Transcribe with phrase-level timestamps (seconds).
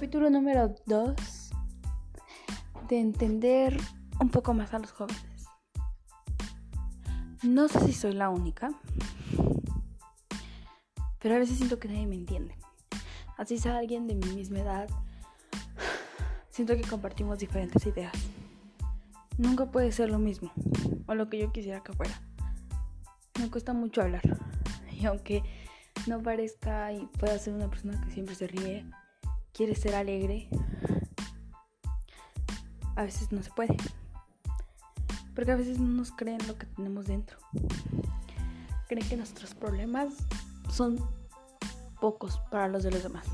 [0.00, 1.14] capítulo número 2
[2.88, 3.76] de entender
[4.18, 5.46] un poco más a los jóvenes.
[7.42, 8.70] No sé si soy la única,
[11.18, 12.56] pero a veces siento que nadie me entiende.
[13.36, 14.88] Así sea alguien de mi misma edad,
[16.48, 18.14] siento que compartimos diferentes ideas.
[19.36, 20.50] Nunca puede ser lo mismo,
[21.08, 22.22] o lo que yo quisiera que fuera.
[23.38, 24.22] Me cuesta mucho hablar,
[24.98, 25.42] y aunque
[26.06, 28.86] no parezca y pueda ser una persona que siempre se ríe,
[29.52, 30.48] quiere ser alegre,
[32.96, 33.76] a veces no se puede.
[35.34, 37.38] Porque a veces no nos creen lo que tenemos dentro.
[38.88, 40.14] Creen que nuestros problemas
[40.70, 40.98] son
[42.00, 43.26] pocos para los de los demás.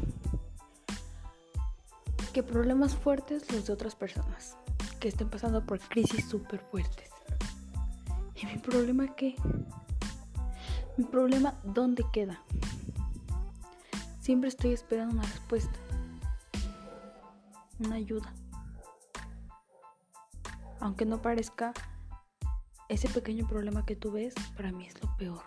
[2.32, 4.56] Que problemas fuertes los de otras personas.
[5.00, 7.10] Que estén pasando por crisis súper fuertes.
[8.40, 9.34] ¿Y mi problema qué?
[10.96, 12.42] Mi problema, ¿dónde queda?
[14.20, 15.78] Siempre estoy esperando una respuesta
[17.78, 18.32] una ayuda.
[20.80, 21.72] Aunque no parezca,
[22.88, 25.42] ese pequeño problema que tú ves para mí es lo peor.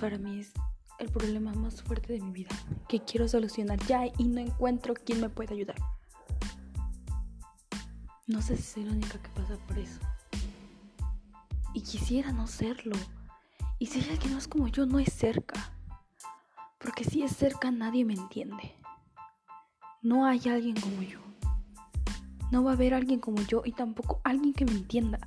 [0.00, 0.52] Para mí es
[0.98, 2.50] el problema más fuerte de mi vida,
[2.88, 5.76] que quiero solucionar ya y no encuentro quien me pueda ayudar.
[8.26, 10.00] No sé si soy la única que pasa por eso.
[11.72, 12.96] Y quisiera no serlo.
[13.78, 15.72] Y si hay alguien más como yo, no es cerca.
[16.78, 18.77] Porque si es cerca, nadie me entiende.
[20.00, 21.18] No hay alguien como yo.
[22.52, 25.18] No va a haber alguien como yo y tampoco alguien que me entienda.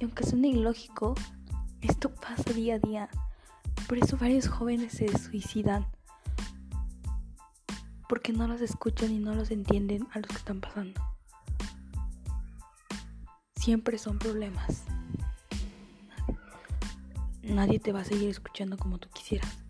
[0.00, 1.14] Y aunque suene ilógico,
[1.80, 3.08] esto pasa día a día.
[3.88, 5.86] Por eso varios jóvenes se suicidan.
[8.08, 11.00] Porque no los escuchan y no los entienden a los que están pasando.
[13.54, 14.82] Siempre son problemas.
[17.42, 19.64] Nadie te va a seguir escuchando como tú quisieras.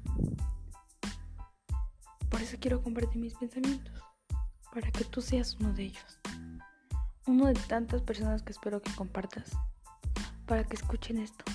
[2.36, 3.94] Por eso quiero compartir mis pensamientos
[4.70, 6.20] para que tú seas uno de ellos.
[7.26, 9.52] Uno de tantas personas que espero que compartas
[10.44, 11.46] para que escuchen esto.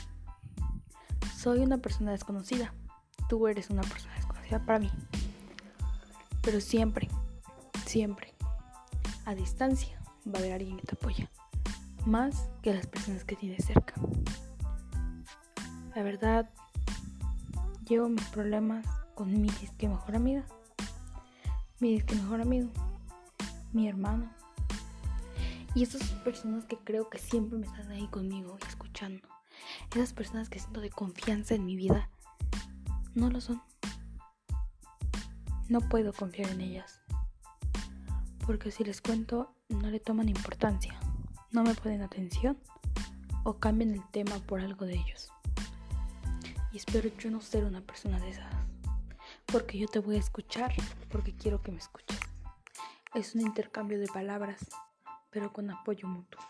[1.38, 2.74] Soy una persona desconocida.
[3.30, 4.90] Tú eres una persona desconocida para mí.
[6.42, 7.10] Pero siempre,
[7.86, 8.34] siempre,
[9.26, 11.30] a distancia, va a haber alguien que te apoya.
[12.08, 13.94] Más que las personas que tienes cerca.
[15.96, 16.50] La verdad,
[17.88, 18.84] llevo mis problemas
[19.14, 20.44] con mi disque mejor amiga.
[21.82, 22.70] Mi mejor amigo
[23.74, 24.32] mi hermano.
[25.74, 29.28] Y esas personas que creo que siempre me están ahí conmigo y escuchando.
[29.96, 32.08] Esas personas que siento de confianza en mi vida.
[33.16, 33.64] No lo son.
[35.70, 37.02] No puedo confiar en ellas.
[38.46, 41.00] Porque si les cuento, no le toman importancia.
[41.52, 42.60] No me ponen atención.
[43.44, 45.32] O cambian el tema por algo de ellos.
[46.72, 48.54] Y espero yo no ser una persona de esas.
[49.52, 50.74] Porque yo te voy a escuchar.
[51.10, 52.20] Porque quiero que me escuches.
[53.14, 54.70] Es un intercambio de palabras,
[55.30, 56.42] pero con apoyo mutuo.